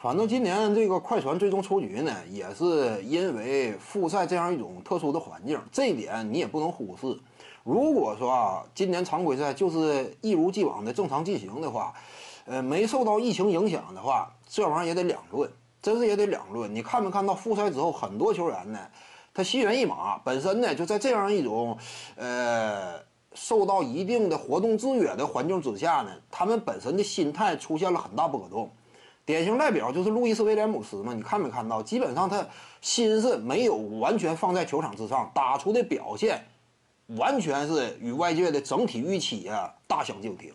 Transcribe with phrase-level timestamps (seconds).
[0.00, 7.14] 反正今年这个快船最终出局呢，也是因为复赛这样一种特殊的环境，这一点你也不能忽视。
[7.64, 11.92] 如果说啊，今年常规赛就是一如既往的正常进行的话，
[12.46, 15.50] 呃，没受到疫情影响的话，这玩意儿也得两论，
[15.82, 16.74] 真是也得两论。
[16.74, 18.78] 你看没看到复赛之后，很多球员呢，
[19.34, 21.76] 他心猿意马，本身呢就在这样一种，
[22.16, 22.94] 呃，
[23.34, 28.70] 受到一定的活动制约的环境之下呢，他们本身的心态出现了很大波动。
[29.26, 31.82] 典型代表就是路易斯威廉姆斯嘛，你看没看到？
[31.82, 32.44] 基本上他
[32.80, 36.44] 心思没有完全放在球场之上，打出的表现
[37.18, 40.52] 完全是与外界的整体预期啊大相径庭。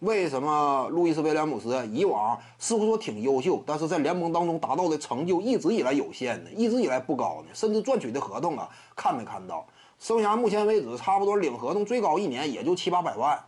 [0.00, 6.50] 为什么路易斯威廉姆斯以往似乎说挺优秀，但是在联盟当中达到的成就一直以来有限呢？
[6.54, 7.48] 一直以来不高呢？
[7.54, 9.66] 甚至赚取的合同啊，看没看到？
[9.98, 13.42] 生涯目前为止差不多领合同最高一年也就七八百万，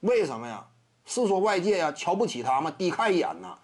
[0.00, 0.64] 为什么呀？
[1.06, 2.70] 是说外界呀瞧不起他吗？
[2.76, 3.56] 低看一眼呢？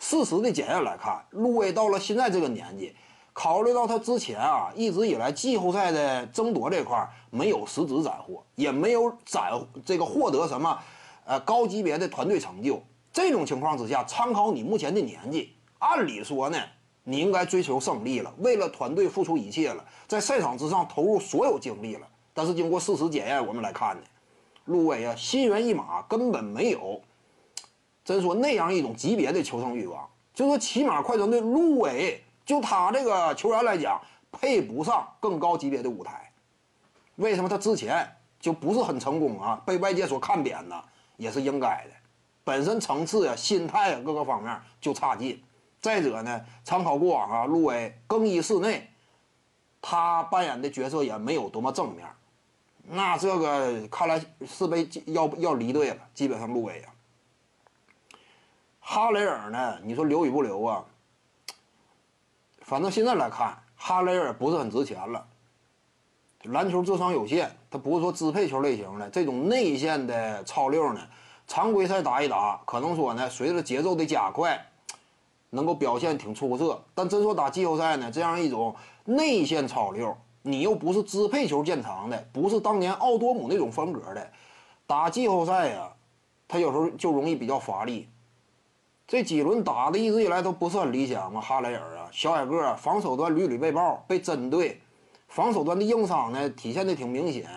[0.00, 2.96] 事实的检验来看，路威到了现在这个年纪，
[3.34, 9.52] 考虑到他之前啊一直以来季后赛的争夺这块没有实质斩获，也没有斩
[9.84, 10.78] 这个获得什么
[11.26, 12.82] 呃高级别的团队成就。
[13.12, 16.58] 这种情况之下，参考你目前的年纪，按理说呢，
[17.04, 22.06] 你应该追求胜利了，为了团队付出一切了，在赛场之上投入所有精力了。
[22.32, 24.02] 但是经过事实检验，我们来看呢，
[24.64, 27.02] 路威啊心猿意马，根本没有。
[28.10, 34.00] 真说那样一种级别的求胜欲望，就说起码快船队路威，就他这个球员来讲，
[34.32, 36.32] 配不上更高级别的舞台。
[37.14, 38.04] 为什么他之前
[38.40, 39.62] 就不是很成功啊？
[39.64, 40.82] 被外界所看扁呢，
[41.18, 41.92] 也是应该的。
[42.42, 45.40] 本身层次呀、心态啊各个方面就差劲。
[45.80, 48.90] 再者呢，参考过往啊，路威更衣室内，
[49.80, 52.04] 他扮演的角色也没有多么正面。
[52.88, 56.90] 那这个看来是被要要离队了，基本上路威啊。
[58.92, 59.78] 哈雷尔呢？
[59.84, 60.84] 你说留与不留啊？
[62.62, 65.24] 反正现在来看，哈雷尔不是很值钱了。
[66.42, 71.00] 篮球智商有限，他不是说支配球类型的这种内线的超六呢。
[71.46, 74.60] 常规赛打一打，可能说呢，随着节奏的加快，
[75.50, 76.82] 能够表现挺出色。
[76.92, 84.32] 但真说打季后赛呢，这样一种内线超六，你又不是支配球见长的，不是当年奥多姆那种风格的，
[84.84, 85.92] 打季后赛呀，
[86.48, 88.08] 他有时候就容易比较乏力。
[89.10, 94.80] 这几轮打的一直以来都不是很理想嘛，哈雷尔啊，小矮个，防守端屡屡被爆，被针对，
[95.26, 97.50] 防守端的硬伤呢体现的挺明显，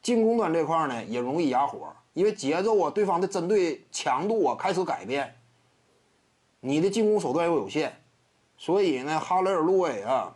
[0.00, 5.36] 进攻端这块呢也容易哑火，因为节奏啊，对方的针对强度啊开始改变，
[6.60, 7.92] 你的进攻手段又有限，
[8.56, 10.34] 所以呢，哈雷尔、路威啊，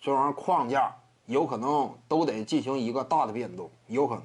[0.00, 4.24] 这玩意儿框架有可能都得进行一个大的变动，有可能。